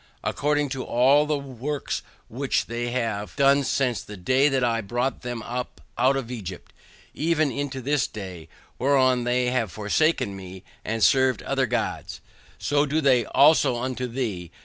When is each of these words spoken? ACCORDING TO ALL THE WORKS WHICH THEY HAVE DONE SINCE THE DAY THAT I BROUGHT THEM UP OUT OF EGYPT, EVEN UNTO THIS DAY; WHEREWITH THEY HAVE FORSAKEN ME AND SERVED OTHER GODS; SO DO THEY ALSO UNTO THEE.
ACCORDING 0.23 0.67
TO 0.69 0.83
ALL 0.83 1.27
THE 1.27 1.37
WORKS 1.37 2.01
WHICH 2.27 2.65
THEY 2.65 2.89
HAVE 2.89 3.35
DONE 3.35 3.63
SINCE 3.63 4.01
THE 4.01 4.17
DAY 4.17 4.49
THAT 4.49 4.63
I 4.63 4.81
BROUGHT 4.81 5.21
THEM 5.21 5.43
UP 5.43 5.79
OUT 5.95 6.15
OF 6.17 6.31
EGYPT, 6.31 6.73
EVEN 7.13 7.51
UNTO 7.51 7.81
THIS 7.81 8.07
DAY; 8.07 8.49
WHEREWITH 8.79 9.25
THEY 9.25 9.45
HAVE 9.51 9.71
FORSAKEN 9.71 10.35
ME 10.35 10.63
AND 10.83 11.03
SERVED 11.03 11.43
OTHER 11.43 11.67
GODS; 11.67 12.19
SO 12.57 12.87
DO 12.87 12.99
THEY 12.99 13.25
ALSO 13.27 13.79
UNTO 13.79 14.07
THEE. 14.07 14.49